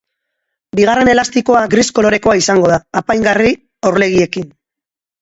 Bigarren 0.79 1.11
elastikoa 1.11 1.61
gris 1.75 1.85
kolorekoa 1.99 2.37
izango 2.41 2.75
da, 2.75 2.83
apaingarri 3.05 3.55
orlegiekin. 3.95 4.53